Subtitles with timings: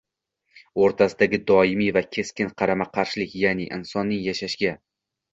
[0.83, 4.73] o‘rtasidagi doimiy va keskin qarama-qarshilik, ya’ni, insonning yashashga